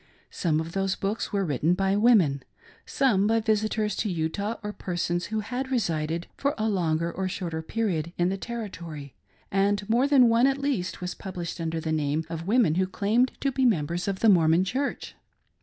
Some 0.31 0.59
of 0.59 0.71
those 0.71 0.95
books 0.95 1.31
were 1.31 1.45
written 1.45 1.75
by 1.75 1.95
women; 1.95 2.41
some 2.87 3.27
by 3.27 3.39
visitors 3.39 3.95
to 3.97 4.09
Utah, 4.09 4.55
or 4.63 4.73
persons 4.73 5.25
who 5.27 5.41
had 5.41 5.69
resided 5.69 6.25
for 6.35 6.55
a 6.57 6.67
longer 6.67 7.11
or 7.11 7.27
shorter 7.29 7.61
period 7.61 8.11
in 8.17 8.29
the 8.29 8.35
Territory; 8.51 9.13
and 9.51 9.87
more 9.87 10.07
than 10.07 10.27
one 10.27 10.47
at 10.47 10.57
least 10.57 11.01
was 11.01 11.13
published 11.13 11.61
under 11.61 11.79
the 11.79 11.91
name 11.91 12.25
of 12.31 12.47
women 12.47 12.73
who 12.81 12.87
claimed 12.87 13.33
to 13.41 13.51
be 13.51 13.63
members 13.63 14.07
of 14.07 14.21
the 14.21 14.29
Mormon 14.29 14.63
Church. 14.63 15.13